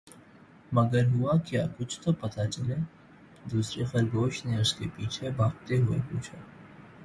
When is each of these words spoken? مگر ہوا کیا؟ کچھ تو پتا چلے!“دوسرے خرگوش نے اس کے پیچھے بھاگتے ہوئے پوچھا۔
مگر 0.71 1.05
ہوا 1.07 1.37
کیا؟ 1.37 1.65
کچھ 1.77 1.99
تو 2.01 2.11
پتا 2.13 2.45
چلے!“دوسرے 2.47 3.85
خرگوش 3.85 4.45
نے 4.45 4.57
اس 4.61 4.73
کے 4.73 4.85
پیچھے 4.95 5.29
بھاگتے 5.29 5.77
ہوئے 5.77 5.99
پوچھا۔ 6.11 6.37